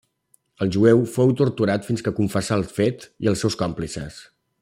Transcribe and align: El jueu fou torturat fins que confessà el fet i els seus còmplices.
El 0.65 0.69
jueu 0.75 1.01
fou 1.17 1.33
torturat 1.41 1.85
fins 1.89 2.03
que 2.07 2.15
confessà 2.21 2.57
el 2.63 2.67
fet 2.79 3.07
i 3.27 3.31
els 3.35 3.45
seus 3.45 3.61
còmplices. 3.63 4.19